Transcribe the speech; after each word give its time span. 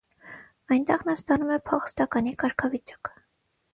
Այնտեղ 0.75 1.03
նա 1.09 1.15
ստանում 1.21 1.53
է 1.57 1.59
փախստականի 1.67 2.33
կարգավիճակ։ 2.45 3.13